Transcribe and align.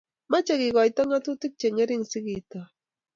mache 0.31 0.53
kekoito 0.61 1.01
ngatutik 1.09 1.53
che 1.59 1.67
ngering 1.71 2.03
si 2.11 2.19
ketoy 2.25 2.67